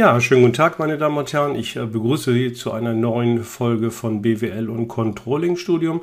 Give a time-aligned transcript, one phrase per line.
[0.00, 1.56] Ja, schönen guten Tag, meine Damen und Herren.
[1.56, 6.00] Ich äh, begrüße Sie zu einer neuen Folge von BWL und Controlling Studium.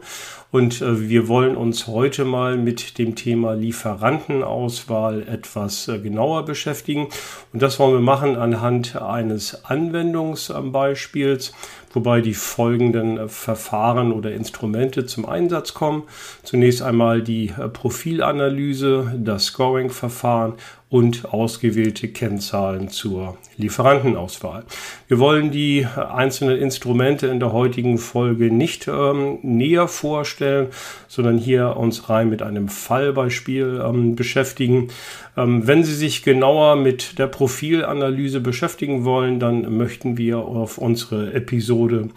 [0.51, 7.07] Und äh, wir wollen uns heute mal mit dem Thema Lieferantenauswahl etwas äh, genauer beschäftigen.
[7.52, 11.56] Und das wollen wir machen anhand eines Anwendungsbeispiels,
[11.92, 16.03] wobei die folgenden Verfahren oder Instrumente zum Einsatz kommen.
[16.43, 20.53] Zunächst einmal die Profilanalyse, das Scoring-Verfahren
[20.89, 24.63] und ausgewählte Kennzahlen zur Lieferantenauswahl.
[25.07, 30.67] Wir wollen die einzelnen Instrumente in der heutigen Folge nicht ähm, näher vorstellen,
[31.07, 34.89] sondern hier uns rein mit einem Fallbeispiel ähm, beschäftigen.
[35.35, 41.33] Ähm, wenn Sie sich genauer mit der Profilanalyse beschäftigen wollen, dann möchten wir auf unsere
[41.33, 42.09] Episode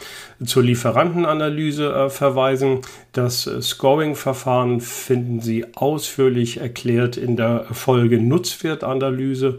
[0.45, 2.80] zur Lieferantenanalyse äh, verweisen.
[3.13, 9.59] Das Scoring-Verfahren finden Sie ausführlich erklärt in der Folge Nutzwertanalyse.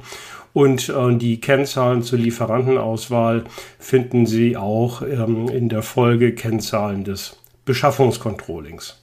[0.53, 3.45] Und äh, die Kennzahlen zur Lieferantenauswahl
[3.79, 9.00] finden Sie auch ähm, in der Folge Kennzahlen des Beschaffungskontrollings.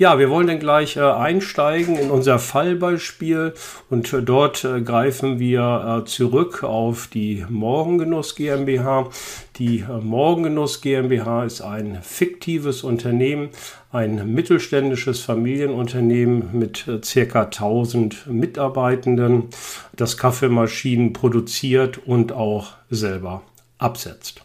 [0.00, 3.54] Ja, wir wollen dann gleich äh, einsteigen in unser Fallbeispiel
[3.90, 9.10] und äh, dort äh, greifen wir äh, zurück auf die Morgengenuss GmbH.
[9.56, 13.48] Die äh, Morgengenuss GmbH ist ein fiktives Unternehmen,
[13.90, 19.48] ein mittelständisches Familienunternehmen mit äh, circa 1000 Mitarbeitenden,
[19.96, 23.42] das Kaffeemaschinen produziert und auch selber
[23.78, 24.44] absetzt.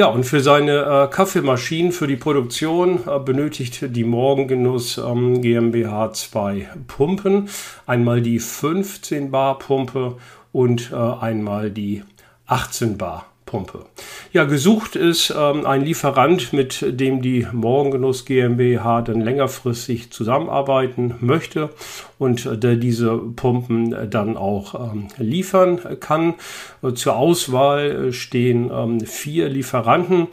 [0.00, 6.14] Ja, und für seine äh, Kaffeemaschinen, für die Produktion äh, benötigt die Morgengenuss ähm, GmbH
[6.14, 7.50] zwei Pumpen.
[7.84, 10.16] Einmal die 15 Bar Pumpe
[10.52, 12.02] und äh, einmal die
[12.46, 13.84] 18 Bar Pumpe.
[14.32, 21.70] Ja, gesucht ist ähm, ein Lieferant, mit dem die Morgengenuss GmbH dann längerfristig zusammenarbeiten möchte
[22.18, 26.34] und äh, der diese Pumpen äh, dann auch ähm, liefern kann.
[26.80, 30.28] Äh, zur Auswahl stehen ähm, vier Lieferanten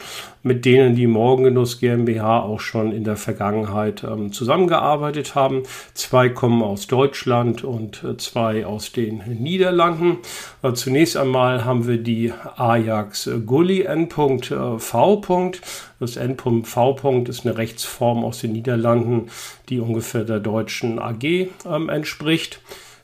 [0.48, 5.64] mit denen die Morgengenuss GmbH auch schon in der Vergangenheit ähm, zusammengearbeitet haben.
[5.94, 10.18] Zwei kommen aus Deutschland und äh, zwei aus den Niederlanden.
[10.64, 15.52] Äh, zunächst einmal haben wir die Ajax Gulli N.V.
[16.00, 17.24] Das N.V.
[17.28, 19.30] ist eine Rechtsform aus den Niederlanden,
[19.70, 22.62] die ungefähr der deutschen AG ähm, entspricht.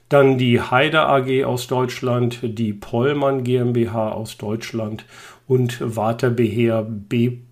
[0.10, 5.06] Dann die Heider AG aus Deutschland, die Pollmann GmbH aus Deutschland
[5.48, 7.44] und Waterbeheer B.V.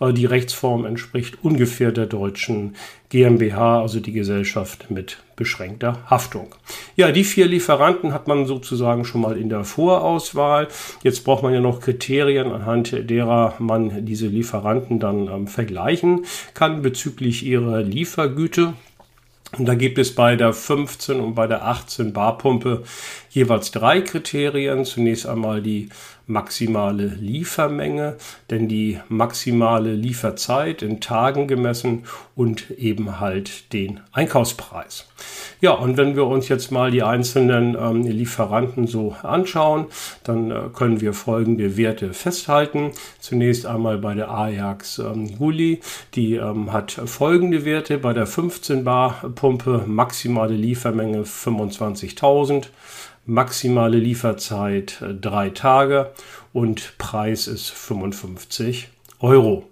[0.00, 2.74] Äh, die Rechtsform entspricht ungefähr der deutschen
[3.08, 6.54] GmbH, also die Gesellschaft mit beschränkter Haftung.
[6.96, 10.68] Ja, die vier Lieferanten hat man sozusagen schon mal in der Vorauswahl.
[11.02, 16.24] Jetzt braucht man ja noch Kriterien, anhand derer man diese Lieferanten dann ähm, vergleichen
[16.54, 18.72] kann bezüglich ihrer Liefergüte.
[19.58, 22.84] Und da gibt es bei der 15 und bei der 18 Barpumpe
[23.30, 24.84] jeweils drei Kriterien.
[24.84, 25.88] Zunächst einmal die
[26.26, 28.16] maximale Liefermenge,
[28.50, 32.04] denn die maximale Lieferzeit in Tagen gemessen
[32.34, 35.06] und eben halt den Einkaufspreis.
[35.60, 39.86] Ja, und wenn wir uns jetzt mal die einzelnen ähm, Lieferanten so anschauen,
[40.24, 42.90] dann äh, können wir folgende Werte festhalten.
[43.20, 45.80] Zunächst einmal bei der Ajax ähm, Gulli,
[46.14, 47.96] die ähm, hat folgende Werte.
[47.98, 52.66] Bei der 15 Bar Pumpe maximale Liefermenge 25.000
[53.26, 56.12] maximale Lieferzeit äh, drei Tage
[56.52, 58.88] und Preis ist 55
[59.20, 59.68] Euro.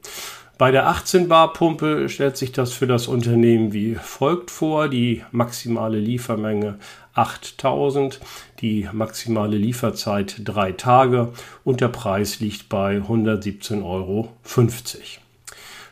[0.57, 4.89] Bei der 18 Bar Pumpe stellt sich das für das Unternehmen wie folgt vor.
[4.89, 6.79] Die maximale Liefermenge
[7.15, 8.21] 8000,
[8.61, 11.33] die maximale Lieferzeit drei Tage
[11.65, 14.33] und der Preis liegt bei 117,50 Euro.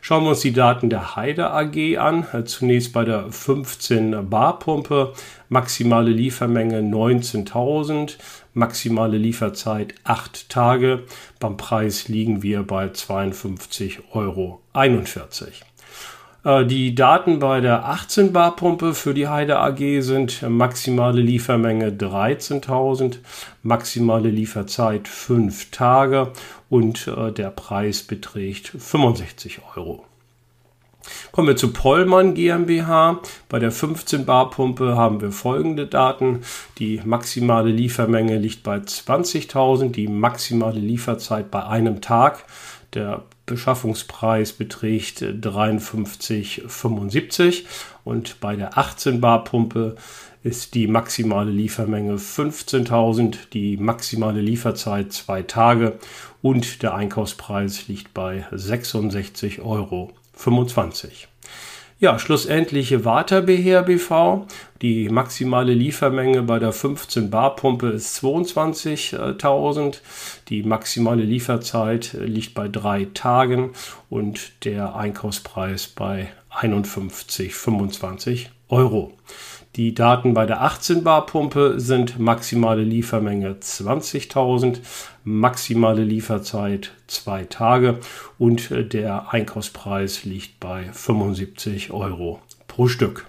[0.05, 2.25] Schauen wir uns die Daten der Heide AG an.
[2.43, 5.13] Zunächst bei der 15 Bar Pumpe,
[5.47, 8.17] maximale Liefermenge 19.000,
[8.53, 11.05] maximale Lieferzeit 8 Tage.
[11.39, 14.61] Beim Preis liegen wir bei 52,41 Euro.
[16.43, 21.91] Äh, die Daten bei der 18 Bar Pumpe für die Heide AG sind maximale Liefermenge
[21.91, 23.19] 13.000,
[23.61, 26.33] maximale Lieferzeit 5 Tage
[26.73, 30.03] und äh, der Preis beträgt 65 Euro.
[31.31, 33.19] Kommen wir zu Pollmann GmbH.
[33.47, 36.41] Bei der 15 Bar Pumpe haben wir folgende Daten.
[36.79, 42.43] Die maximale Liefermenge liegt bei 20.000, die maximale Lieferzeit bei einem Tag.
[42.95, 47.65] Der Beschaffungspreis beträgt 53,75
[48.03, 49.95] und bei der 18 Bar Pumpe
[50.43, 55.97] ist die maximale Liefermenge 15.000, die maximale Lieferzeit zwei Tage
[56.41, 60.11] und der Einkaufspreis liegt bei 66,25 Euro.
[61.99, 64.45] Ja, schlussendlich Waterbeher BV.
[64.81, 69.99] Die maximale Liefermenge bei der 15 Bar Pumpe ist 22.000.
[70.49, 73.69] Die maximale Lieferzeit liegt bei drei Tagen
[74.09, 79.13] und der Einkaufspreis bei 51,25 Euro.
[79.75, 84.81] Die Daten bei der 18 Bar Pumpe sind maximale Liefermenge 20.000,
[85.23, 87.97] maximale Lieferzeit zwei Tage
[88.37, 93.25] und der Einkaufspreis liegt bei 75 Euro pro Stück.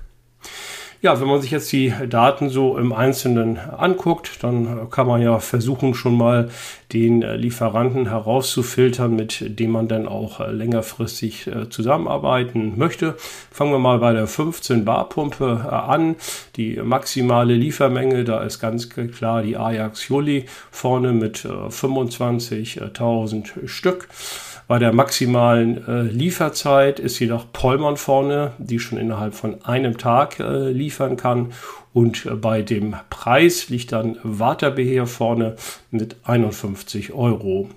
[1.05, 5.39] Ja, wenn man sich jetzt die Daten so im Einzelnen anguckt, dann kann man ja
[5.39, 6.49] versuchen, schon mal
[6.95, 13.17] den Lieferanten herauszufiltern, mit dem man dann auch längerfristig äh, zusammenarbeiten möchte.
[13.51, 16.17] Fangen wir mal bei der 15 Bar Pumpe äh, an.
[16.57, 24.09] Die maximale Liefermenge, da ist ganz klar die Ajax Juli vorne mit 25.000 äh, Stück.
[24.67, 30.41] Bei der maximalen äh, Lieferzeit ist jedoch Pollmann vorne, die schon innerhalb von einem Tag
[30.41, 31.53] äh, liefern kann.
[31.93, 35.57] Und äh, bei dem Preis liegt dann Waterbeheer vorne
[35.91, 37.69] mit 51,25 Euro.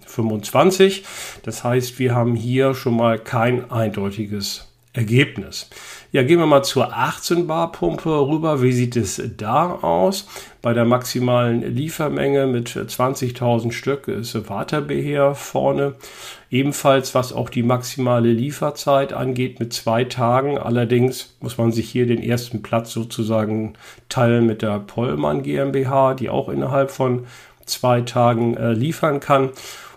[1.43, 4.67] Das heißt, wir haben hier schon mal kein eindeutiges
[4.97, 5.69] Ergebnis.
[6.11, 8.63] Ja, gehen wir mal zur 18 Bar Pumpe rüber.
[8.63, 10.27] Wie sieht es da aus?
[10.63, 15.93] Bei der maximalen Liefermenge mit 20.000 Stück ist Waterbeheer vorne.
[16.49, 20.57] Ebenfalls, was auch die maximale Lieferzeit angeht, mit zwei Tagen.
[20.57, 23.73] Allerdings muss man sich hier den ersten Platz sozusagen
[24.09, 27.25] teilen mit der Pollmann GmbH, die auch innerhalb von
[27.65, 29.49] zwei Tagen äh, liefern kann.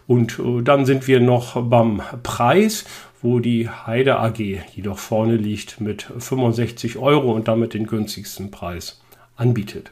[0.09, 2.85] Und äh, dann sind wir noch beim Preis
[3.23, 9.01] wo die Heide AG jedoch vorne liegt mit 65 Euro und damit den günstigsten Preis
[9.41, 9.91] anbietet.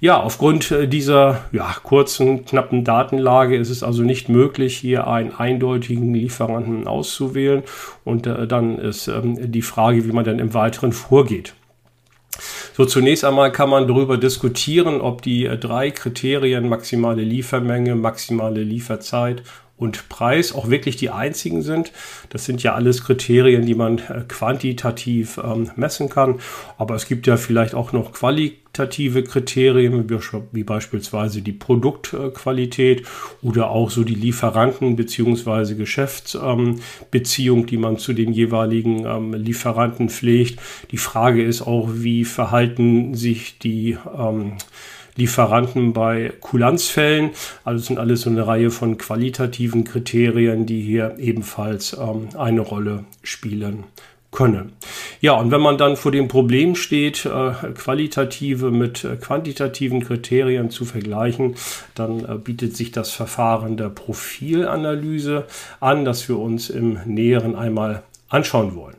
[0.00, 5.34] Ja, aufgrund äh, dieser ja, kurzen, knappen Datenlage ist es also nicht möglich, hier einen
[5.34, 7.64] eindeutigen Lieferanten auszuwählen.
[8.04, 11.54] Und äh, dann ist ähm, die Frage, wie man dann im Weiteren vorgeht.
[12.76, 18.62] So, zunächst einmal kann man darüber diskutieren, ob die äh, drei Kriterien maximale Liefermenge, maximale
[18.62, 19.42] Lieferzeit
[19.76, 21.92] und Preis auch wirklich die einzigen sind.
[22.30, 26.40] Das sind ja alles Kriterien, die man äh, quantitativ ähm, messen kann.
[26.76, 28.12] Aber es gibt ja vielleicht auch noch
[28.78, 30.08] qualitative Kriterien,
[30.52, 33.02] wie, beispielsweise die Produktqualität
[33.42, 35.74] oder auch so die Lieferanten- bzw.
[35.74, 40.60] Geschäftsbeziehung, die man zu den jeweiligen ähm, Lieferanten pflegt.
[40.92, 44.52] Die Frage ist auch, wie verhalten sich die ähm,
[45.16, 47.30] Lieferanten bei Kulanzfällen.
[47.64, 53.06] Also sind alles so eine Reihe von qualitativen Kriterien, die hier ebenfalls ähm, eine Rolle
[53.24, 53.84] spielen
[54.30, 54.72] können.
[55.20, 60.70] Ja, und wenn man dann vor dem Problem steht, äh, qualitative mit äh, quantitativen Kriterien
[60.70, 61.56] zu vergleichen,
[61.94, 65.46] dann äh, bietet sich das Verfahren der Profilanalyse
[65.80, 68.96] an, das wir uns im Näheren einmal anschauen wollen.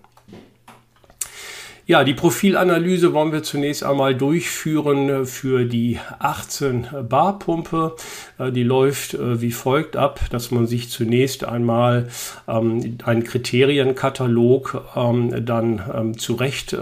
[1.90, 7.96] Ja, die Profilanalyse wollen wir zunächst einmal durchführen äh, für die 18 Bar Pumpe.
[8.38, 12.10] Äh, die läuft äh, wie folgt ab, dass man sich zunächst einmal
[12.48, 16.78] ähm, einen Kriterienkatalog ähm, dann ähm, zurecht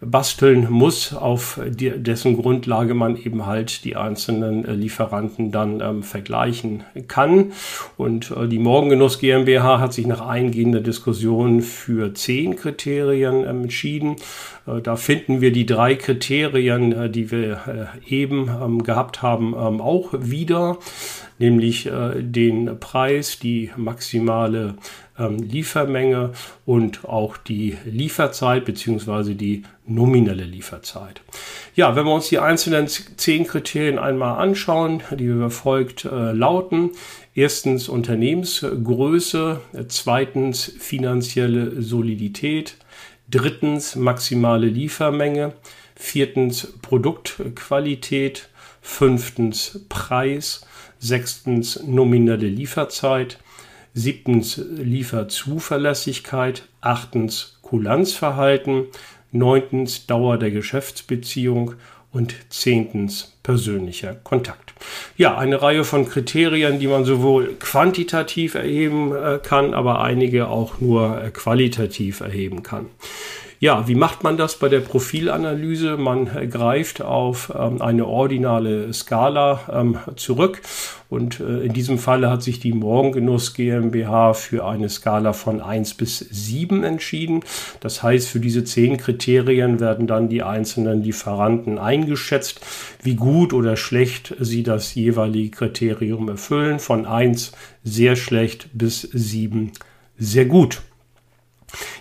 [0.00, 6.02] basteln muss, auf die, dessen Grundlage man eben halt die einzelnen äh, Lieferanten dann ähm,
[6.02, 7.52] vergleichen kann.
[7.96, 14.16] Und äh, die Morgengenuss GmbH hat sich nach eingehender Diskussion für zehn Kriterien ähm, entschieden.
[14.68, 19.54] Äh, da finden wir die drei Kriterien, äh, die wir äh, eben ähm, gehabt haben,
[19.58, 20.78] ähm, auch wieder,
[21.40, 24.74] nämlich den Preis, die maximale
[25.16, 26.32] ähm, Liefermenge
[26.66, 31.20] und auch die Lieferzeit beziehungsweise die nominelle Lieferzeit.
[31.76, 36.90] Ja, wenn wir uns die einzelnen zehn Kriterien einmal anschauen, die wie folgt lauten.
[37.36, 42.78] Erstens Unternehmensgröße, zweitens finanzielle Solidität,
[43.30, 45.54] drittens maximale Liefermenge,
[45.94, 48.48] viertens Produktqualität,
[48.80, 50.66] fünftens Preis,
[50.98, 53.38] sechstens nominelle Lieferzeit,
[53.94, 58.86] siebtens Lieferzuverlässigkeit, achtens Kulanzverhalten,
[59.32, 61.74] neuntens Dauer der Geschäftsbeziehung.
[62.10, 64.67] Und zehntens persönlicher Kontakt.
[65.16, 70.80] Ja, eine Reihe von Kriterien, die man sowohl quantitativ erheben äh, kann, aber einige auch
[70.80, 72.86] nur äh, qualitativ erheben kann.
[73.60, 75.96] Ja, wie macht man das bei der Profilanalyse?
[75.96, 80.62] Man greift auf ähm, eine ordinale Skala ähm, zurück
[81.08, 85.94] und äh, in diesem Falle hat sich die Morgengenuss GmbH für eine Skala von 1
[85.94, 87.40] bis 7 entschieden.
[87.80, 92.60] Das heißt, für diese 10 Kriterien werden dann die einzelnen Lieferanten eingeschätzt,
[93.02, 96.78] wie gut oder schlecht sie das jeweilige Kriterium erfüllen.
[96.78, 97.50] Von 1
[97.82, 99.72] sehr schlecht bis 7
[100.16, 100.80] sehr gut.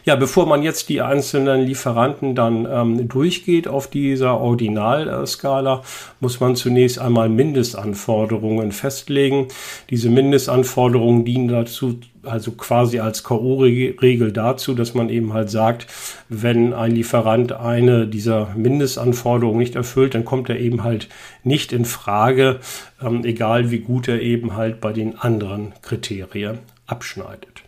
[0.05, 5.83] Ja, bevor man jetzt die einzelnen Lieferanten dann ähm, durchgeht auf dieser Ordinalskala,
[6.21, 9.50] muss man zunächst einmal Mindestanforderungen festlegen.
[9.89, 15.88] Diese Mindestanforderungen dienen dazu, also quasi als K.O.-Regel dazu, dass man eben halt sagt,
[16.29, 21.09] wenn ein Lieferant eine dieser Mindestanforderungen nicht erfüllt, dann kommt er eben halt
[21.43, 22.62] nicht in Frage,
[23.01, 27.66] ähm, egal wie gut er eben halt bei den anderen Kriterien abschneidet.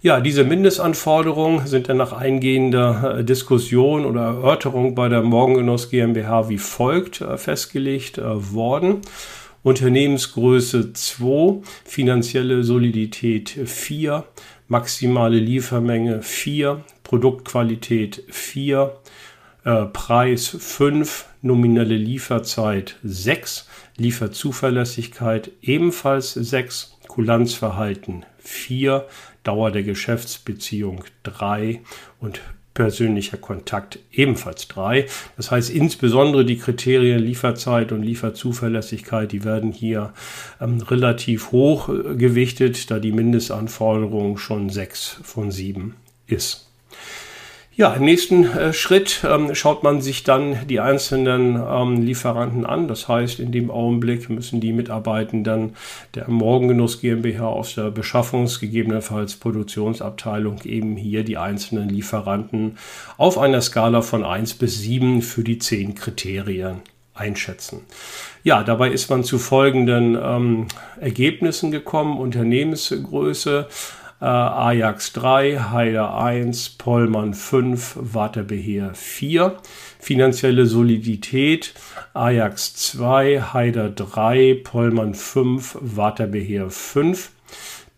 [0.00, 6.48] Ja, diese Mindestanforderungen sind dann nach eingehender äh, Diskussion oder Erörterung bei der Morgengenuss GmbH
[6.48, 9.00] wie folgt äh, festgelegt äh, worden.
[9.64, 14.22] Unternehmensgröße 2, finanzielle Solidität 4,
[14.68, 18.96] maximale Liefermenge 4, Produktqualität 4,
[19.64, 29.04] äh, Preis 5, nominelle Lieferzeit 6, Lieferzuverlässigkeit ebenfalls 6, Kulanzverhalten 4,
[29.44, 31.80] Dauer der Geschäftsbeziehung 3
[32.20, 32.40] und
[32.78, 35.06] persönlicher Kontakt ebenfalls 3.
[35.36, 40.12] Das heißt, insbesondere die Kriterien Lieferzeit und Lieferzuverlässigkeit, die werden hier
[40.60, 45.96] ähm, relativ hoch äh, gewichtet, da die Mindestanforderung schon 6 von 7
[46.28, 46.70] ist.
[47.78, 52.88] Ja, im nächsten äh, Schritt ähm, schaut man sich dann die einzelnen ähm, Lieferanten an.
[52.88, 55.76] Das heißt, in dem Augenblick müssen die Mitarbeitenden
[56.16, 62.78] der Morgengenuss GmbH aus der Beschaffungs-, gegebenenfalls Produktionsabteilung eben hier die einzelnen Lieferanten
[63.16, 66.80] auf einer Skala von 1 bis 7 für die 10 Kriterien
[67.14, 67.82] einschätzen.
[68.42, 70.66] Ja, dabei ist man zu folgenden ähm,
[71.00, 72.18] Ergebnissen gekommen.
[72.18, 73.68] Unternehmensgröße
[74.20, 79.56] äh, Ajax 3, Heider 1, Pollmann 5, Waterbeheer 4.
[80.00, 81.74] Finanzielle Solidität,
[82.14, 87.30] Ajax 2, Heider 3, Pollmann 5, Waterbeheer 5.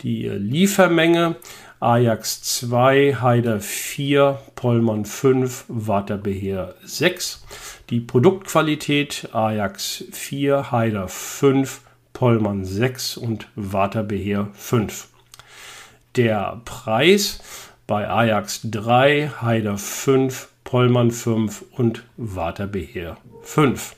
[0.03, 1.37] Die Liefermenge,
[1.79, 7.45] Ajax 2, Heider 4, Pollmann 5, Waterbeheer 6.
[7.89, 11.81] Die Produktqualität, Ajax 4, Heider 5,
[12.13, 15.10] Pollmann 6 und Waterbeheer 5.
[16.17, 17.41] Der Preis
[17.87, 23.95] bei Ajax 3, Haider 5, Pollmann 5 und Waterbeheer 5.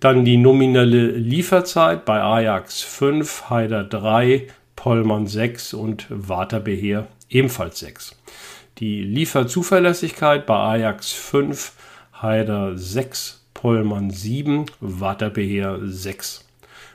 [0.00, 8.14] Dann die nominelle Lieferzeit bei Ajax 5, Haider 3, Pollmann 6 und Waterbeheer ebenfalls 6.
[8.78, 11.72] Die Lieferzuverlässigkeit bei Ajax 5,
[12.20, 16.44] Haider 6, Pollmann 7, Waterbeheer 6.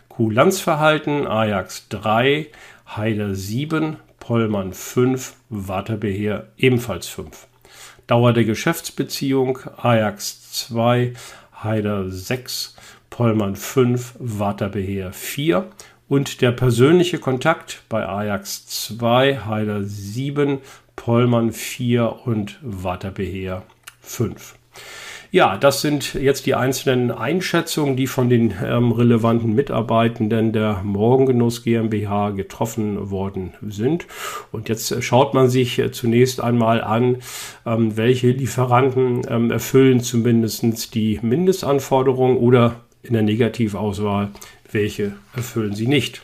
[0.10, 2.48] Kulanzverhalten Ajax 3,
[2.86, 7.46] Haider 7, Pollmann 5, Waterbeheer ebenfalls 5.
[8.08, 11.12] Dauer der Geschäftsbeziehung Ajax 2,
[11.62, 12.74] Heider 6,
[13.10, 15.70] Pollmann 5, Waterbeheer 4
[16.08, 20.60] und der persönliche Kontakt bei Ajax 2, Heider 7,
[20.96, 23.64] Pollmann 4 und Waterbeheer
[24.00, 24.56] 5.
[25.34, 31.64] Ja, das sind jetzt die einzelnen Einschätzungen, die von den ähm, relevanten Mitarbeitenden der Morgengenuss
[31.64, 34.06] GmbH getroffen worden sind.
[34.52, 37.18] Und jetzt schaut man sich äh, zunächst einmal an,
[37.66, 44.30] ähm, welche Lieferanten ähm, erfüllen zumindest die Mindestanforderungen oder in der Negativauswahl,
[44.72, 46.24] welche erfüllen sie nicht.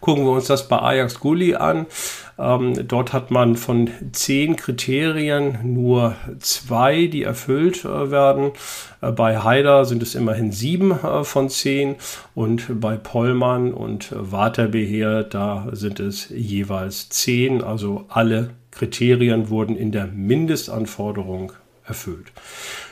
[0.00, 1.86] Gucken wir uns das bei Ajax Gulli an.
[2.40, 8.52] Ähm, dort hat man von zehn Kriterien nur zwei, die erfüllt äh, werden.
[9.02, 11.96] Äh, bei Haider sind es immerhin sieben äh, von zehn
[12.34, 17.62] und bei Pollmann und Waterbeheer, da sind es jeweils zehn.
[17.62, 21.52] Also alle Kriterien wurden in der Mindestanforderung
[21.84, 22.32] erfüllt.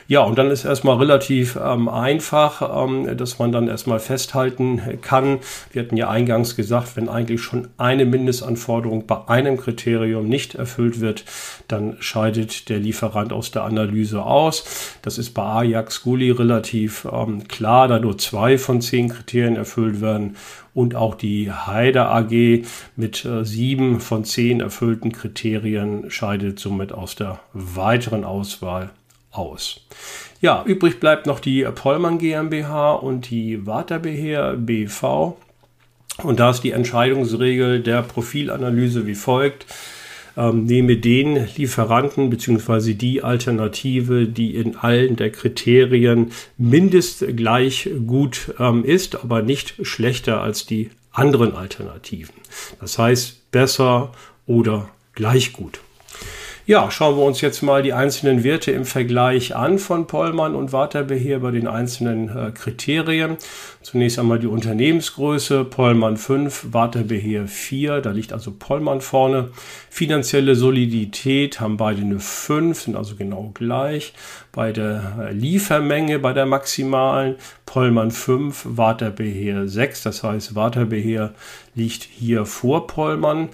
[0.09, 5.37] Ja, und dann ist erstmal relativ ähm, einfach, ähm, dass man dann erstmal festhalten kann.
[5.71, 10.99] Wir hatten ja eingangs gesagt, wenn eigentlich schon eine Mindestanforderung bei einem Kriterium nicht erfüllt
[10.99, 11.25] wird,
[11.67, 14.97] dann scheidet der Lieferant aus der Analyse aus.
[15.03, 20.01] Das ist bei Ajax Gulli relativ ähm, klar, da nur zwei von zehn Kriterien erfüllt
[20.01, 20.37] werden
[20.73, 22.63] und auch die Heide AG
[22.95, 28.89] mit äh, sieben von zehn erfüllten Kriterien scheidet somit aus der weiteren Auswahl
[29.31, 29.81] aus.
[30.41, 35.35] Ja, übrig bleibt noch die Pollmann GmbH und die Waterbeheer BV.
[36.23, 39.65] Und da ist die Entscheidungsregel der Profilanalyse wie folgt.
[40.37, 42.93] Ähm, nehme den Lieferanten bzw.
[42.93, 50.41] die Alternative, die in allen der Kriterien mindestens gleich gut ähm, ist, aber nicht schlechter
[50.41, 52.35] als die anderen Alternativen.
[52.79, 54.11] Das heißt besser
[54.45, 55.81] oder gleich gut.
[56.69, 60.71] Ja, schauen wir uns jetzt mal die einzelnen Werte im Vergleich an von Pollmann und
[60.71, 63.37] Waterbeheer bei den einzelnen äh, Kriterien.
[63.81, 69.49] Zunächst einmal die Unternehmensgröße, Pollmann 5, Waterbeheer 4, da liegt also Pollmann vorne.
[69.89, 74.13] Finanzielle Solidität haben beide eine 5, sind also genau gleich.
[74.51, 81.33] Bei der äh, Liefermenge, bei der maximalen, Pollmann 5, Waterbeheer 6, das heißt Waterbeheer
[81.73, 83.49] liegt hier vor Pollmann.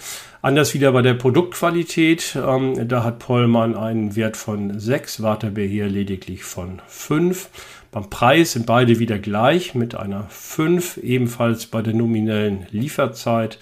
[0.45, 2.37] Anders wieder bei der Produktqualität.
[2.39, 7.49] Ähm, da hat Pollmann einen Wert von 6, Waterbeer lediglich von 5.
[7.89, 13.57] Beim Preis sind beide wieder gleich mit einer 5, ebenfalls bei der nominellen Lieferzeit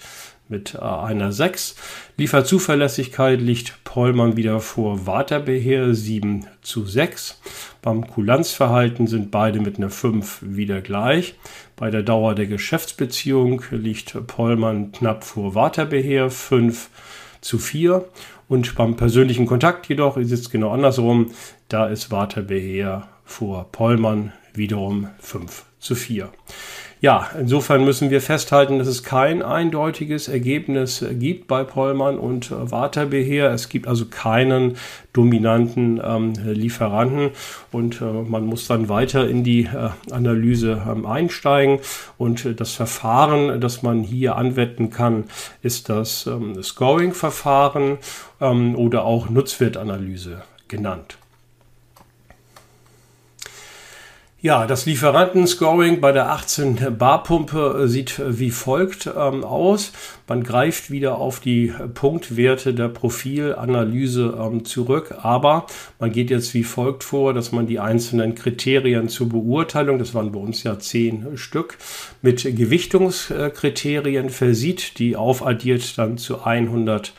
[0.48, 1.76] mit äh, einer 6.
[2.16, 7.40] Lieferzuverlässigkeit liegt Pollmann wieder vor Waterbeheer 7 zu 6.
[7.82, 11.34] Beim Kulanzverhalten sind beide mit einer 5 wieder gleich.
[11.76, 16.90] Bei der Dauer der Geschäftsbeziehung liegt Pollmann knapp vor Waterbeheer 5
[17.40, 18.04] zu 4.
[18.48, 21.30] Und beim persönlichen Kontakt jedoch ist es genau andersrum.
[21.68, 26.30] Da ist Waterbeheer vor Pollmann wiederum 5 zu 4.
[27.04, 33.50] Ja, insofern müssen wir festhalten, dass es kein eindeutiges Ergebnis gibt bei Pollmann und Waterbeheer.
[33.50, 34.78] Es gibt also keinen
[35.12, 37.32] dominanten ähm, Lieferanten
[37.72, 41.80] und äh, man muss dann weiter in die äh, Analyse ähm, einsteigen.
[42.16, 45.24] Und äh, das Verfahren, das man hier anwenden kann,
[45.60, 47.98] ist das ähm, Scoring-Verfahren
[48.40, 51.18] ähm, oder auch Nutzwertanalyse genannt.
[54.44, 59.92] Ja, das Lieferantenscoring bei der 18 Bar Pumpe sieht wie folgt ähm, aus.
[60.28, 65.64] Man greift wieder auf die Punktwerte der Profilanalyse ähm, zurück, aber
[65.98, 70.30] man geht jetzt wie folgt vor, dass man die einzelnen Kriterien zur Beurteilung, das waren
[70.30, 71.78] bei uns ja zehn Stück,
[72.20, 77.14] mit Gewichtungskriterien versieht, die aufaddiert dann zu 100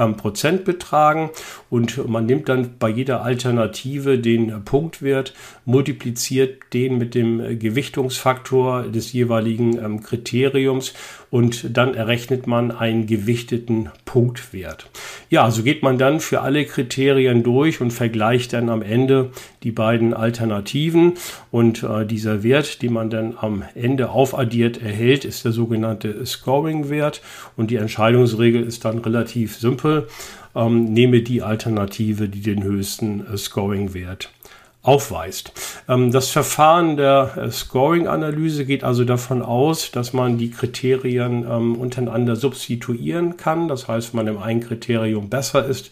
[0.00, 1.30] ähm, Prozent betragen.
[1.68, 5.34] Und man nimmt dann bei jeder Alternative den Punktwert,
[5.70, 10.94] multipliziert den mit dem Gewichtungsfaktor des jeweiligen ähm, Kriteriums
[11.30, 14.88] und dann errechnet man einen gewichteten Punktwert.
[15.30, 19.30] Ja, so geht man dann für alle Kriterien durch und vergleicht dann am Ende
[19.62, 21.14] die beiden Alternativen
[21.50, 27.22] und äh, dieser Wert, den man dann am Ende aufaddiert erhält, ist der sogenannte Scoring-Wert
[27.56, 30.08] und die Entscheidungsregel ist dann relativ simpel.
[30.56, 34.30] Ähm, nehme die Alternative, die den höchsten äh, Scoring-Wert
[34.82, 35.52] aufweist.
[35.88, 41.76] Ähm, das Verfahren der äh, Scoring-Analyse geht also davon aus, dass man die Kriterien ähm,
[41.76, 43.68] untereinander substituieren kann.
[43.68, 45.90] Das heißt, wenn man im einen Kriterium besser ist,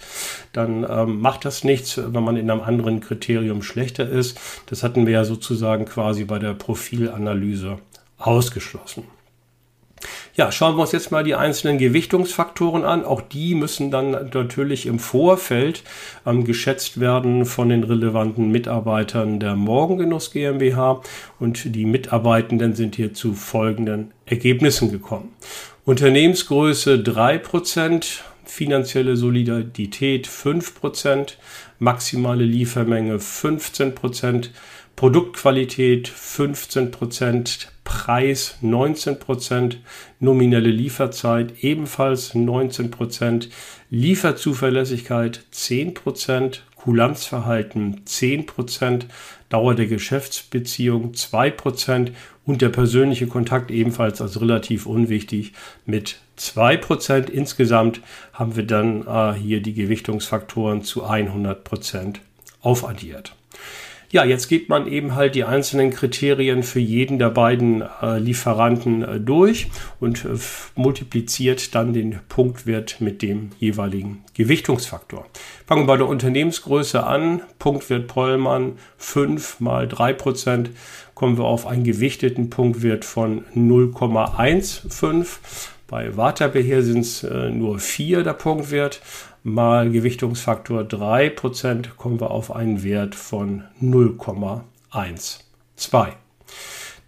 [0.53, 4.40] dann ähm, macht das nichts, wenn man in einem anderen Kriterium schlechter ist.
[4.66, 7.79] Das hatten wir ja sozusagen quasi bei der Profilanalyse
[8.18, 9.05] ausgeschlossen.
[10.34, 13.04] Ja, schauen wir uns jetzt mal die einzelnen Gewichtungsfaktoren an.
[13.04, 15.82] Auch die müssen dann natürlich im Vorfeld
[16.26, 21.02] ähm, geschätzt werden von den relevanten Mitarbeitern der Morgengenuss GmbH
[21.40, 25.34] und die Mitarbeitenden sind hier zu folgenden Ergebnissen gekommen.
[25.84, 31.32] Unternehmensgröße 3%, finanzielle Solidität 5%,
[31.78, 34.50] maximale Liefermenge 15%,
[34.98, 39.76] Produktqualität 15%, Preis 19%,
[40.18, 43.46] nominelle Lieferzeit ebenfalls 19%,
[43.90, 49.02] Lieferzuverlässigkeit 10%, Kulanzverhalten 10%,
[49.48, 52.11] Dauer der Geschäftsbeziehung 2%
[52.44, 55.52] und der persönliche Kontakt ebenfalls als relativ unwichtig
[55.87, 57.30] mit 2%.
[57.30, 58.00] Insgesamt
[58.32, 62.16] haben wir dann äh, hier die Gewichtungsfaktoren zu 100%
[62.62, 63.38] aufaddiert.
[64.11, 69.03] Ja, jetzt geht man eben halt die einzelnen Kriterien für jeden der beiden äh, Lieferanten
[69.03, 69.68] äh, durch
[70.01, 70.31] und äh,
[70.77, 75.27] multipliziert dann den Punktwert mit dem jeweiligen Gewichtungsfaktor.
[75.66, 77.42] Fangen wir bei der Unternehmensgröße an.
[77.59, 80.71] Punktwert Pollmann 5 mal 3 Prozent
[81.14, 85.27] kommen wir auf einen gewichteten Punktwert von 0,15.
[85.87, 89.03] Bei Waterbeheer sind es äh, nur 4 der Punktwert
[89.42, 94.62] mal Gewichtungsfaktor 3% kommen wir auf einen Wert von 0,12.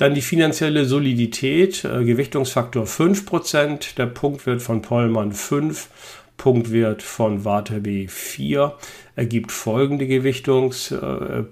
[0.00, 5.88] Dann die finanzielle Solidität, äh, Gewichtungsfaktor 5%, der Punktwert von Pollmann 5,
[6.38, 8.74] Punktwert von Waterby 4,
[9.14, 11.44] ergibt folgende Gewichtungs-, äh.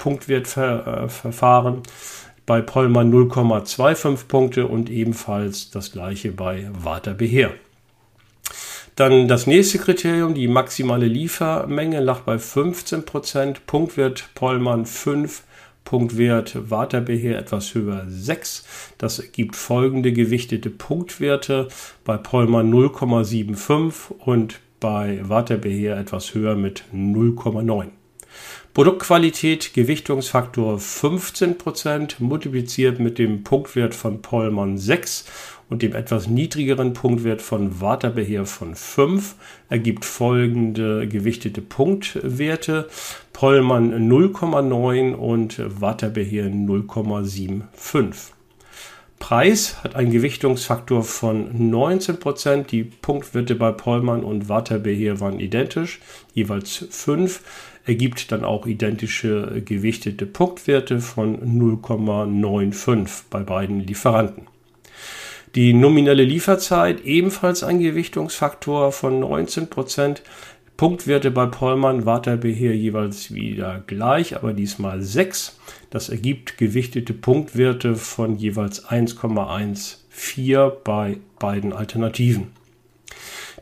[2.47, 7.51] Bei Pollmann 0,25 Punkte und ebenfalls das gleiche bei Waterbeheer.
[8.99, 13.59] Dann das nächste Kriterium, die maximale Liefermenge, lag bei 15%.
[13.65, 15.45] Punktwert Pollmann 5,
[15.85, 18.65] Punktwert Waterbeheer etwas höher 6.
[18.99, 21.69] Das ergibt folgende gewichtete Punktwerte
[22.05, 27.91] bei Pollmann 0,75 und bei Waterbeheer etwas höher mit 0,9.
[28.75, 35.25] Produktqualität Gewichtungsfaktor 15% multipliziert mit dem Punktwert von Pollmann 6
[35.69, 39.35] und dem etwas niedrigeren Punktwert von Waterbeheer von 5
[39.69, 42.89] ergibt folgende gewichtete Punktwerte.
[43.33, 48.33] Pollmann 0,9 und Waterbeheer 0,75.
[49.19, 52.67] Preis hat einen Gewichtungsfaktor von 19%.
[52.67, 56.01] Die Punktwerte bei Pollmann und Waterbeheer waren identisch,
[56.35, 57.43] jeweils 5
[57.85, 64.47] ergibt dann auch identische gewichtete Punktwerte von 0,95 bei beiden Lieferanten.
[65.59, 70.19] Die nominelle Lieferzeit ebenfalls ein Gewichtungsfaktor von 19%
[70.77, 75.59] Punktwerte bei Pollmann, Waterbeheer jeweils wieder gleich, aber diesmal 6.
[75.91, 82.53] Das ergibt gewichtete Punktwerte von jeweils 1,14 bei beiden Alternativen.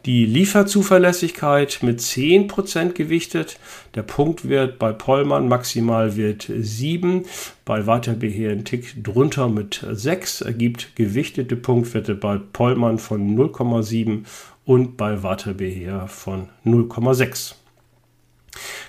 [0.07, 3.59] Die Lieferzuverlässigkeit mit 10% gewichtet.
[3.97, 7.25] Der Punktwert bei Pollmann maximal wird 7,
[7.65, 14.27] bei Waterbeheer ein Tick drunter mit 6, ergibt gewichtete Punktwerte bei Pollmann von 0,7
[14.65, 17.55] und bei Waterbeheer von 0,6.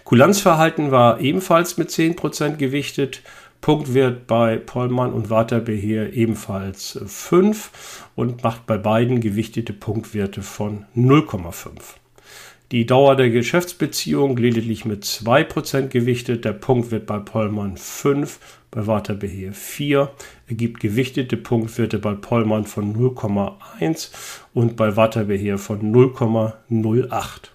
[0.03, 3.23] Kulanzverhalten war ebenfalls mit 10% gewichtet.
[3.61, 11.95] Punktwert bei Pollmann und Waterbeheer ebenfalls 5 und macht bei beiden gewichtete Punktwerte von 0,5.
[12.71, 18.39] Die Dauer der Geschäftsbeziehung lediglich mit 2% gewichtet, der Punktwert bei Pollmann 5,
[18.71, 20.11] bei Waterbeheer 4,
[20.49, 24.11] ergibt gewichtete Punktwerte bei Pollmann von 0,1
[24.53, 27.51] und bei Waterbeheer von 0,08.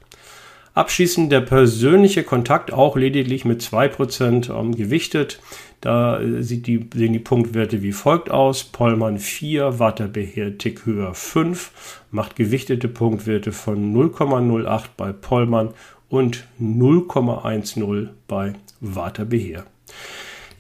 [0.75, 5.41] Abschließend der persönliche Kontakt auch lediglich mit 2% ähm, gewichtet.
[5.83, 8.65] Da äh, sieht die, sehen die Punktwerte wie folgt aus.
[8.65, 15.71] Pollmann 4, Waterbeheer Tick höher 5, macht gewichtete Punktwerte von 0,08 bei Pollmann
[16.09, 19.65] und 0,10 bei Waterbeheer.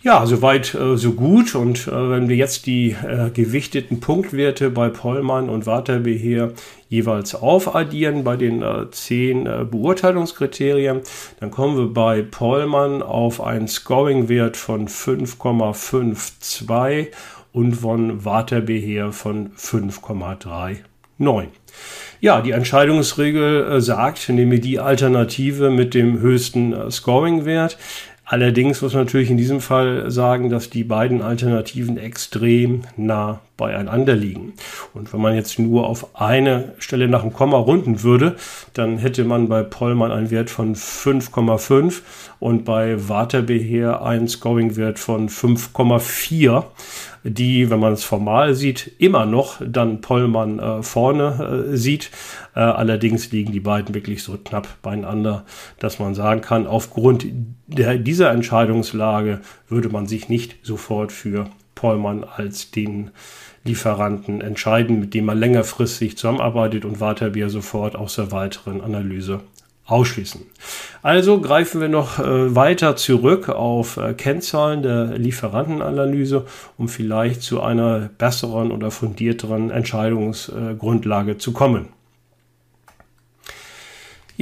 [0.02, 1.54] Ja, soweit äh, so gut.
[1.54, 6.52] Und äh, wenn wir jetzt die äh, gewichteten Punktwerte bei Pollmann und Waterbeheer
[6.92, 11.00] jeweils aufaddieren bei den äh, zehn äh, Beurteilungskriterien,
[11.40, 17.06] dann kommen wir bei Pollmann auf einen Scoring-Wert von 5,52
[17.52, 20.76] und von Waterbeheer von 5,39.
[22.20, 27.78] Ja, die Entscheidungsregel äh, sagt, nehme die Alternative mit dem höchsten Scoring-Wert.
[28.26, 34.14] Allerdings muss man natürlich in diesem Fall sagen, dass die beiden Alternativen extrem nah beieinander
[34.14, 34.54] liegen.
[34.94, 38.36] Und wenn man jetzt nur auf eine Stelle nach dem Komma runden würde,
[38.74, 42.00] dann hätte man bei Pollmann einen Wert von 5,5
[42.40, 46.64] und bei Waterbeheer einen Scoring-Wert von 5,4
[47.24, 52.10] die, wenn man es formal sieht, immer noch dann Pollmann äh, vorne äh, sieht.
[52.54, 55.44] Äh, allerdings liegen die beiden wirklich so knapp beieinander,
[55.78, 57.26] dass man sagen kann, aufgrund
[57.66, 61.46] der, dieser Entscheidungslage würde man sich nicht sofort für
[61.82, 63.10] Pollmann als den
[63.64, 69.40] Lieferanten entscheiden, mit dem man längerfristig zusammenarbeitet und Waterbier sofort aus der weiteren Analyse
[69.86, 70.42] ausschließen.
[71.02, 76.46] Also greifen wir noch äh, weiter zurück auf äh, Kennzahlen der Lieferantenanalyse,
[76.78, 81.88] um vielleicht zu einer besseren oder fundierteren Entscheidungsgrundlage zu kommen.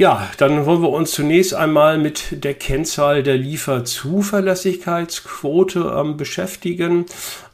[0.01, 7.05] Ja, dann wollen wir uns zunächst einmal mit der Kennzahl der Lieferzuverlässigkeitsquote ähm, beschäftigen,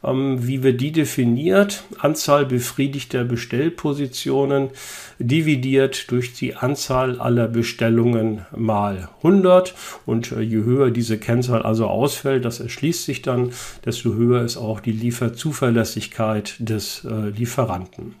[0.02, 1.84] ähm, wie wir die definiert.
[1.98, 4.70] Anzahl befriedigter Bestellpositionen
[5.18, 9.74] dividiert durch die Anzahl aller Bestellungen mal 100.
[10.06, 13.52] Und äh, je höher diese Kennzahl also ausfällt, das erschließt sich dann,
[13.84, 18.14] desto höher ist auch die Lieferzuverlässigkeit des äh, Lieferanten.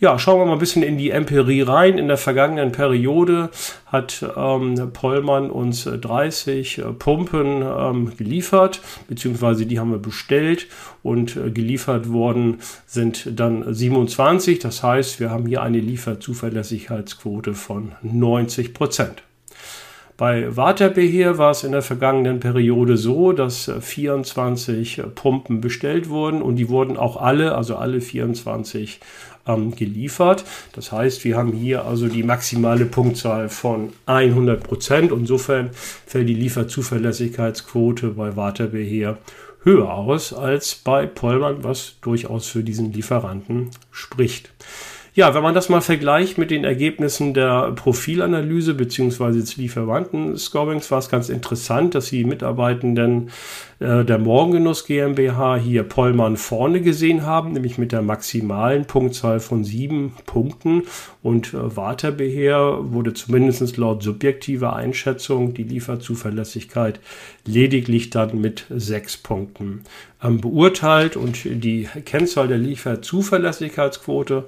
[0.00, 1.98] Ja, schauen wir mal ein bisschen in die Empirie rein.
[1.98, 3.50] In der vergangenen Periode
[3.84, 10.68] hat ähm, Pollmann uns 30 äh, Pumpen ähm, geliefert, beziehungsweise die haben wir bestellt
[11.02, 14.58] und äh, geliefert worden sind dann 27.
[14.58, 19.22] Das heißt, wir haben hier eine Lieferzuverlässigkeitsquote von 90 Prozent.
[20.20, 26.42] Bei Waterbeheer war es in der vergangenen Periode so, dass 24 äh, Pumpen bestellt wurden
[26.42, 29.00] und die wurden auch alle, also alle 24
[29.54, 30.44] ähm, geliefert.
[30.72, 35.12] Das heißt, wir haben hier also die maximale Punktzahl von 100 Prozent.
[35.12, 35.70] Insofern
[36.06, 39.18] fällt die Lieferzuverlässigkeitsquote bei Waterbeheer
[39.62, 44.50] höher aus als bei Pollmann, was durchaus für diesen Lieferanten spricht.
[45.12, 49.32] Ja, wenn man das mal vergleicht mit den Ergebnissen der Profilanalyse bzw.
[49.32, 53.30] des Lieferanten-Scorings, war es ganz interessant, dass die Mitarbeitenden
[53.80, 59.64] äh, der Morgengenuss GmbH hier Pollmann vorne gesehen haben, nämlich mit der maximalen Punktzahl von
[59.64, 60.82] sieben Punkten.
[61.22, 67.00] Und äh, Waterbeher wurde zumindest laut subjektiver Einschätzung die Lieferzuverlässigkeit
[67.46, 69.82] lediglich dann mit sechs Punkten
[70.22, 71.16] ähm, beurteilt.
[71.16, 74.44] Und die Kennzahl der Lieferzuverlässigkeitsquote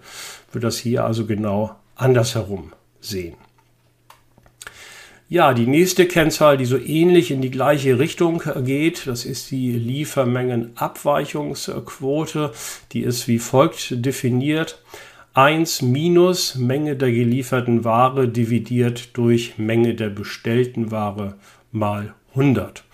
[0.53, 3.35] wird das hier also genau andersherum sehen.
[5.33, 9.73] Ja, die nächste Kennzahl, die so ähnlich in die gleiche Richtung geht, das ist die
[9.73, 12.53] Liefermengenabweichungsquote.
[12.93, 14.83] Die ist wie folgt definiert.
[15.33, 21.37] 1 minus Menge der gelieferten Ware dividiert durch Menge der bestellten Ware
[21.71, 22.85] mal 100.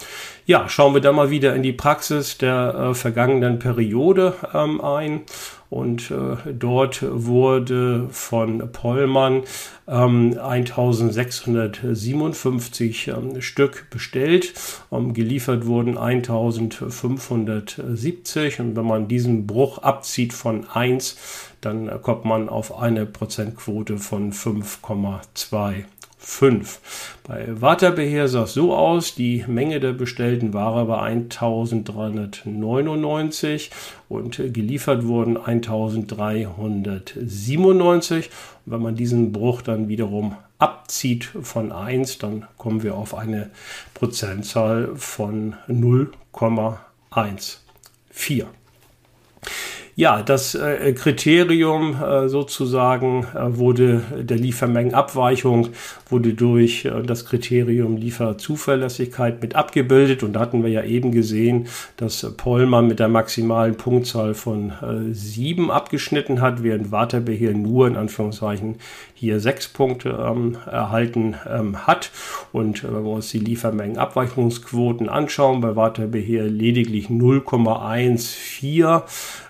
[0.46, 5.22] Ja, schauen wir da mal wieder in die Praxis der äh, vergangenen Periode ähm, ein.
[5.70, 9.44] Und äh, dort wurde von Pollmann
[9.87, 14.54] ähm, 1657 ähm, Stück bestellt.
[14.90, 18.61] Ähm, geliefert wurden 1570.
[18.61, 21.18] Und wenn man diesen Bruch abzieht von 1,
[21.61, 25.85] dann kommt man auf eine Prozentquote von 5,2.
[26.29, 27.17] 5.
[27.27, 33.71] Bei Waterbeheer sah es so aus, die Menge der bestellten Ware war 1399
[34.11, 38.29] und geliefert wurden 1397.
[38.67, 43.49] Und wenn man diesen Bruch dann wiederum abzieht von 1, dann kommen wir auf eine
[43.95, 47.57] Prozentzahl von 0,14.
[49.98, 55.70] Ja, das äh, Kriterium äh, sozusagen äh, wurde der Liefermengenabweichung
[56.08, 60.22] wurde durch äh, das Kriterium Lieferzuverlässigkeit mit abgebildet.
[60.22, 65.12] Und da hatten wir ja eben gesehen, dass Pollmann mit der maximalen Punktzahl von äh,
[65.12, 68.76] sieben abgeschnitten hat, während Waterbeheer nur in Anführungszeichen
[69.18, 72.12] hier sechs Punkte ähm, erhalten ähm, hat.
[72.52, 79.02] Und äh, wenn wir uns die Liefermengenabweichungsquoten anschauen, bei Waterbeheer lediglich 0,14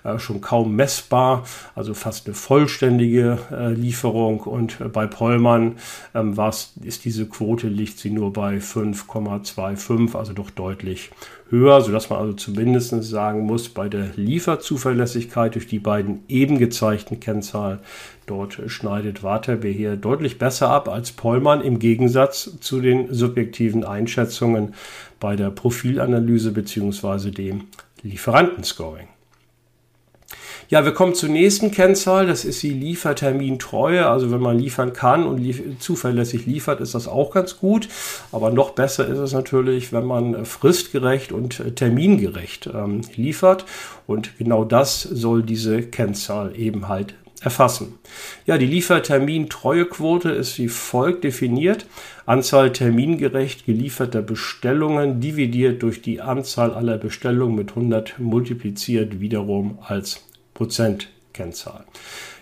[0.04, 4.40] äh, schon kaum messbar, also fast eine vollständige äh, Lieferung.
[4.40, 5.76] Und äh, bei Pollmann
[6.14, 6.34] ähm,
[6.82, 11.10] ist diese Quote, liegt sie nur bei 5,25, also doch deutlich
[11.50, 17.20] höher, sodass man also zumindest sagen muss, bei der Lieferzuverlässigkeit durch die beiden eben gezeigten
[17.20, 17.80] Kennzahlen,
[18.28, 24.74] dort schneidet Waterbeer deutlich besser ab als Pollmann im Gegensatz zu den subjektiven Einschätzungen
[25.18, 27.30] bei der Profilanalyse bzw.
[27.30, 27.64] dem
[28.02, 29.08] Lieferantenscoring.
[30.70, 32.26] Ja, wir kommen zur nächsten Kennzahl.
[32.26, 34.06] Das ist die Liefertermintreue.
[34.06, 37.88] Also wenn man liefern kann und lief zuverlässig liefert, ist das auch ganz gut.
[38.32, 43.64] Aber noch besser ist es natürlich, wenn man fristgerecht und termingerecht ähm, liefert.
[44.06, 47.98] Und genau das soll diese Kennzahl eben halt erfassen.
[48.46, 51.86] Ja, die Liefertermintreuequote ist wie folgt definiert.
[52.26, 60.26] Anzahl termingerecht gelieferter Bestellungen dividiert durch die Anzahl aller Bestellungen mit 100 multipliziert wiederum als
[60.54, 61.84] Prozentkennzahl.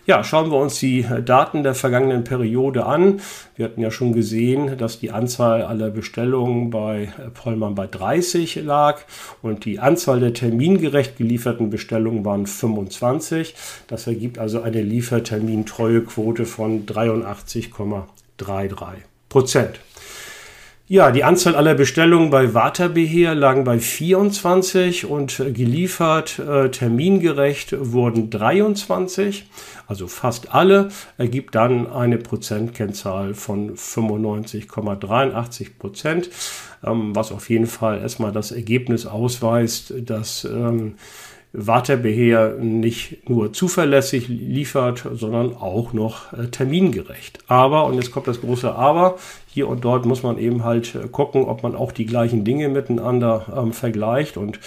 [0.06, 3.20] Ja, schauen wir uns die Daten der vergangenen Periode an.
[3.56, 9.00] Wir hatten ja schon gesehen, dass die Anzahl aller Bestellungen bei Pollmann bei 30 lag
[9.42, 13.56] und die Anzahl der termingerecht gelieferten Bestellungen waren 25.
[13.88, 18.04] Das ergibt also eine Liefertermintreuequote von 83,33
[19.28, 19.80] Prozent.
[20.88, 28.30] Ja, die Anzahl aller Bestellungen bei Waterbeheer lagen bei 24 und geliefert äh, termingerecht wurden
[28.30, 29.48] 23,
[29.88, 36.30] also fast alle, ergibt dann eine Prozentkennzahl von 95,83 Prozent,
[36.84, 40.94] ähm, was auf jeden Fall erstmal das Ergebnis ausweist, dass ähm,
[41.52, 47.38] Waterbeheer nicht nur zuverlässig liefert, sondern auch noch äh, termingerecht.
[47.48, 49.16] Aber, und jetzt kommt das große Aber,
[49.56, 52.68] hier und dort muss man eben halt äh, gucken, ob man auch die gleichen Dinge
[52.68, 54.36] miteinander ähm, vergleicht.
[54.36, 54.60] Und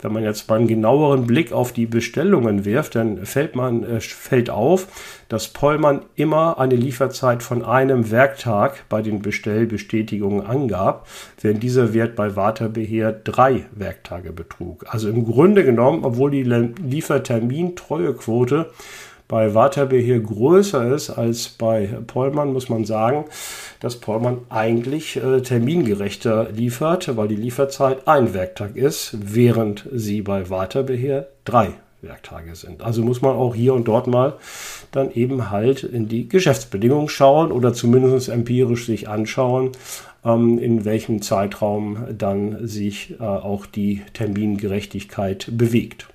[0.00, 4.48] wenn man jetzt beim genaueren Blick auf die Bestellungen wirft, dann fällt man äh, fällt
[4.48, 4.86] auf,
[5.28, 11.08] dass Pollmann immer eine Lieferzeit von einem Werktag bei den Bestellbestätigungen angab,
[11.40, 14.84] während dieser Wert bei Waterbeheer drei Werktage betrug.
[14.86, 18.66] Also im Grunde genommen, obwohl die Liefertermin-Treuequote
[19.28, 23.24] bei Waterbe hier größer ist als bei Pollmann, muss man sagen,
[23.80, 30.48] dass Pollmann eigentlich äh, termingerechter liefert, weil die Lieferzeit ein Werktag ist, während sie bei
[30.48, 32.82] Waterbe hier drei Werktage sind.
[32.82, 34.34] Also muss man auch hier und dort mal
[34.92, 39.72] dann eben halt in die Geschäftsbedingungen schauen oder zumindest empirisch sich anschauen,
[40.24, 46.06] ähm, in welchem Zeitraum dann sich äh, auch die Termingerechtigkeit bewegt.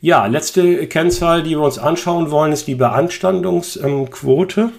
[0.00, 4.72] Ja, letzte Kennzahl, die wir uns anschauen wollen, ist die Beanstandungsquote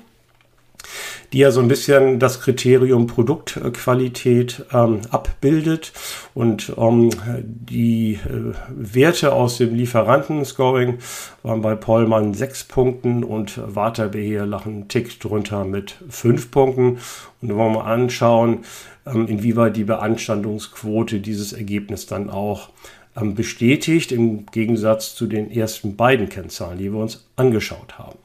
[1.35, 5.91] die ja so ein bisschen das Kriterium Produktqualität ähm, abbildet
[6.33, 7.09] und ähm,
[7.43, 10.99] die äh, Werte aus dem Lieferantenscoring
[11.43, 16.99] waren bei Pollmann sechs Punkten und Waterbeheer lachen Tick drunter mit fünf Punkten.
[17.41, 18.59] Und da wollen wir anschauen,
[19.05, 22.69] ähm, inwieweit die Beanstandungsquote dieses Ergebnis dann auch
[23.15, 28.17] bestätigt, im Gegensatz zu den ersten beiden Kennzahlen, die wir uns angeschaut haben.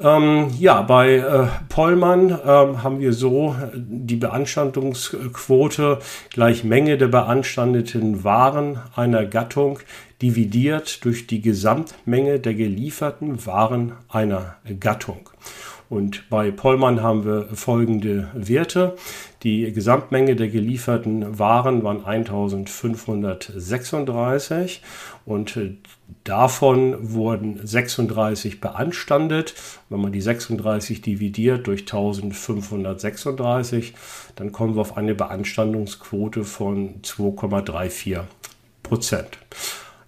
[0.00, 5.98] Ähm, ja, bei äh, Pollmann ähm, haben wir so die Beanstandungsquote
[6.30, 9.80] gleich Menge der beanstandeten Waren einer Gattung
[10.22, 15.30] dividiert durch die Gesamtmenge der gelieferten Waren einer Gattung.
[15.88, 18.94] Und bei Pollmann haben wir folgende Werte.
[19.44, 24.82] Die Gesamtmenge der gelieferten Waren waren 1536
[25.24, 25.76] und äh,
[26.24, 29.54] davon wurden 36 beanstandet.
[29.90, 33.94] Wenn man die 36 dividiert durch 1536,
[34.34, 38.22] dann kommen wir auf eine Beanstandungsquote von 2,34
[38.82, 39.38] Prozent.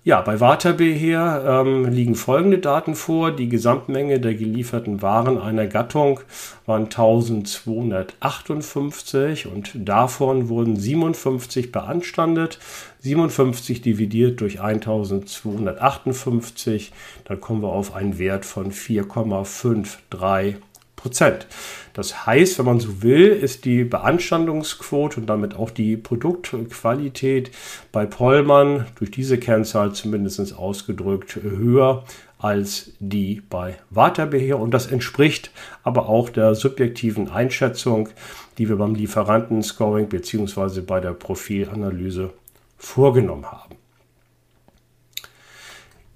[0.02, 3.32] Ja, bei Waterbeheer ähm, liegen folgende Daten vor.
[3.32, 6.20] Die Gesamtmenge der gelieferten Waren einer Gattung
[6.64, 12.58] waren 1258 und davon wurden 57 beanstandet.
[13.00, 16.92] 57 dividiert durch 1258,
[17.24, 20.56] dann kommen wir auf einen Wert von 4,53
[21.02, 21.46] Prozent.
[21.92, 27.50] Das heißt, wenn man so will, ist die Beanstandungsquote und damit auch die Produktqualität
[27.92, 32.04] bei Pollmann durch diese Kennzahl zumindest ausgedrückt höher
[32.38, 35.50] als die bei Waterbeheer und das entspricht
[35.82, 38.08] aber auch der subjektiven Einschätzung,
[38.56, 40.80] die wir beim Lieferantenscoring bzw.
[40.80, 42.30] bei der Profilanalyse
[42.78, 43.79] vorgenommen haben.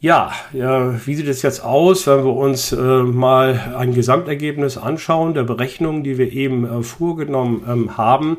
[0.04, 5.32] Ja, ja, wie sieht es jetzt aus, wenn wir uns äh, mal ein Gesamtergebnis anschauen
[5.32, 8.36] der Berechnungen, die wir eben äh, vorgenommen ähm, haben?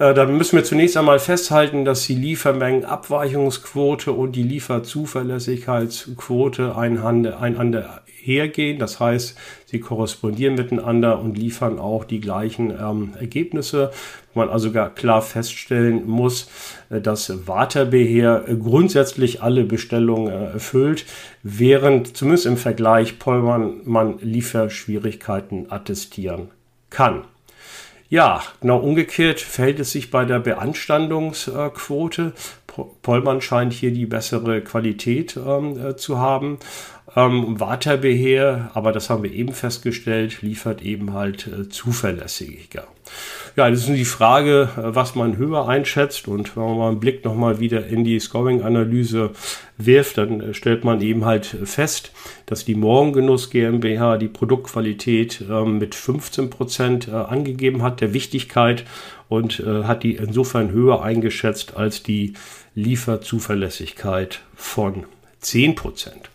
[0.00, 8.80] Äh, dann müssen wir zunächst einmal festhalten, dass die Liefermengenabweichungsquote und die Lieferzuverlässigkeitsquote einander hergehen.
[8.80, 13.92] Das heißt, sie korrespondieren miteinander und liefern auch die gleichen ähm, Ergebnisse
[14.34, 16.48] man also gar klar feststellen muss,
[16.90, 21.06] äh, dass Waterbeheer grundsätzlich alle Bestellungen erfüllt,
[21.42, 26.50] während zumindest im Vergleich Pollmann man Lieferschwierigkeiten attestieren
[26.90, 27.22] kann.
[28.10, 32.32] Ja, genau umgekehrt verhält es sich bei der Beanstandungsquote.
[33.02, 36.58] Pollmann scheint hier die bessere Qualität ähm, äh, zu haben.
[37.14, 42.86] Ähm, Waterbeheer, aber das haben wir eben festgestellt, liefert eben halt äh, zuverlässiger.
[43.56, 46.28] Ja, das ist die Frage, äh, was man höher einschätzt.
[46.28, 49.30] Und wenn man mal einen Blick nochmal wieder in die Scoring-Analyse
[49.76, 52.12] wirft, dann äh, stellt man eben halt fest,
[52.46, 58.84] dass die Morgengenuss GmbH die Produktqualität äh, mit 15 Prozent äh, angegeben hat, der Wichtigkeit
[59.28, 62.32] und hat die insofern höher eingeschätzt als die
[62.74, 65.04] Lieferzuverlässigkeit von
[65.38, 66.30] 10 Prozent.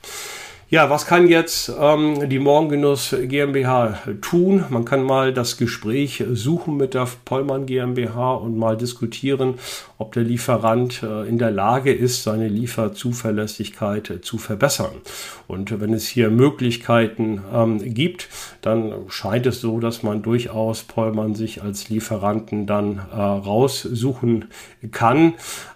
[0.68, 4.66] Ja, was kann jetzt ähm, die Morgengenuss GmbH tun?
[4.72, 9.60] Man kann mal das Gespräch suchen mit der Pollmann GmbH und mal diskutieren,
[10.00, 14.96] ob der Lieferant äh, in der Lage ist, seine Lieferzuverlässigkeit äh, zu verbessern.
[15.48, 18.28] Und wenn es hier Möglichkeiten ähm, gibt,
[18.62, 24.46] dann scheint es so, dass man durchaus Pollmann sich als Lieferanten dann äh, raussuchen
[24.92, 25.36] kann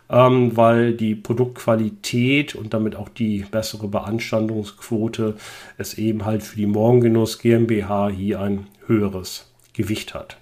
[0.10, 5.36] ähm, weil die Produktqualität und damit auch die bessere Beanstandungsquote
[5.78, 10.38] es eben halt für die Morgengenuss GmbH hier ein höheres Gewicht hat.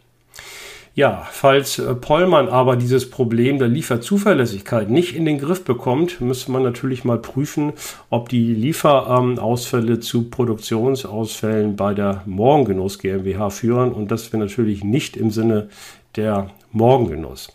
[0.97, 6.51] Ja, falls äh, Pollmann aber dieses Problem der Lieferzuverlässigkeit nicht in den Griff bekommt, müsste
[6.51, 7.73] man natürlich mal prüfen,
[8.09, 13.91] ob die Lieferausfälle zu Produktionsausfällen bei der Morgengenuss GmbH führen.
[13.91, 15.69] Und das wäre natürlich nicht im Sinne
[16.15, 17.53] der Morgengenuss.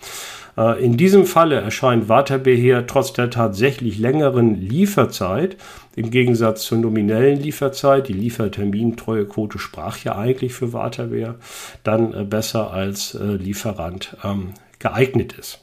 [0.56, 5.56] Äh, in diesem Falle erscheint Waterbeheer trotz der tatsächlich längeren Lieferzeit
[5.96, 11.36] im Gegensatz zur nominellen Lieferzeit, die Liefertermintreuequote sprach ja eigentlich für Waterbeheer,
[11.84, 15.60] dann äh, besser als äh, Lieferant ähm, geeignet ist.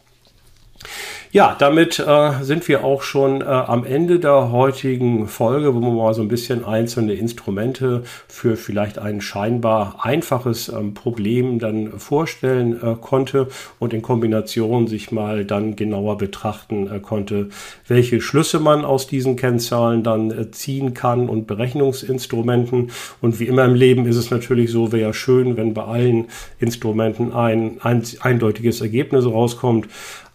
[1.31, 5.95] Ja, damit äh, sind wir auch schon äh, am Ende der heutigen Folge, wo man
[5.95, 12.81] mal so ein bisschen einzelne Instrumente für vielleicht ein scheinbar einfaches ähm, Problem dann vorstellen
[12.81, 17.49] äh, konnte und in Kombination sich mal dann genauer betrachten äh, konnte,
[17.87, 22.89] welche Schlüsse man aus diesen Kennzahlen dann äh, ziehen kann und Berechnungsinstrumenten.
[23.21, 26.25] Und wie immer im Leben ist es natürlich so, wäre ja schön, wenn bei allen
[26.57, 29.87] Instrumenten ein, ein eindeutiges Ergebnis rauskommt.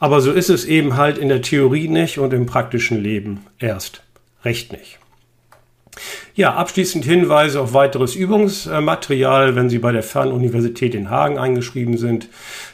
[0.05, 4.03] Aber so ist es eben halt in der Theorie nicht und im praktischen Leben erst
[4.45, 4.99] recht nicht.
[6.35, 12.29] Ja, abschließend Hinweise auf weiteres Übungsmaterial, wenn Sie bei der Fernuniversität in Hagen eingeschrieben sind.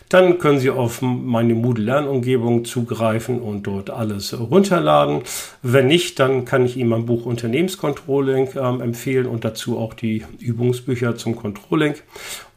[0.08, 5.22] Dann können Sie auf meine Moodle Lernumgebung zugreifen und dort alles runterladen.
[5.62, 10.24] Wenn nicht, dann kann ich Ihnen mein Buch Unternehmenscontrolling äh, empfehlen und dazu auch die
[10.40, 11.94] Übungsbücher zum Controlling.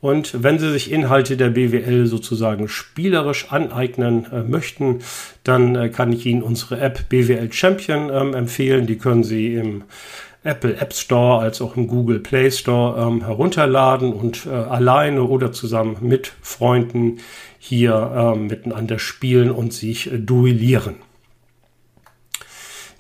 [0.01, 5.01] Und wenn Sie sich Inhalte der BWL sozusagen spielerisch aneignen äh, möchten,
[5.43, 8.88] dann äh, kann ich Ihnen unsere App BWL Champion ähm, empfehlen.
[8.88, 9.84] Die können Sie im
[10.43, 15.51] Apple App Store als auch im Google Play Store ähm, herunterladen und äh, alleine oder
[15.51, 17.19] zusammen mit Freunden
[17.59, 20.95] hier äh, miteinander spielen und sich äh, duellieren.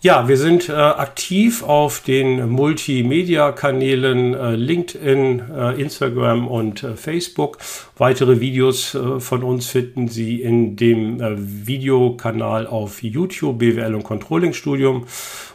[0.03, 7.57] Ja, wir sind äh, aktiv auf den Multimedia-Kanälen äh, LinkedIn, äh, Instagram und äh, Facebook.
[7.97, 14.03] Weitere Videos äh, von uns finden Sie in dem äh, Videokanal auf YouTube BWL und
[14.03, 15.05] Controlling Studium.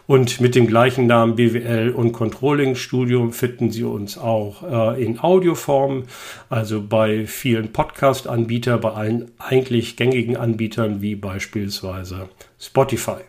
[0.06, 6.04] Und mit dem gleichen Namen BWL und Controlling Studium finden Sie uns auch in Audioform,
[6.48, 13.20] also bei vielen Podcast-Anbietern, bei allen eigentlich gängigen Anbietern wie beispielsweise Spotify.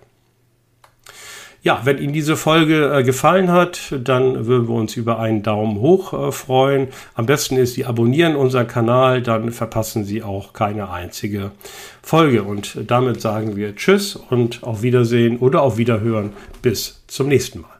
[1.61, 5.79] Ja, wenn Ihnen diese Folge äh, gefallen hat, dann würden wir uns über einen Daumen
[5.79, 6.87] hoch äh, freuen.
[7.15, 11.51] Am besten ist, Sie abonnieren unseren Kanal, dann verpassen Sie auch keine einzige
[12.01, 12.43] Folge.
[12.43, 16.31] Und damit sagen wir Tschüss und auf Wiedersehen oder auf Wiederhören.
[16.61, 17.78] Bis zum nächsten Mal.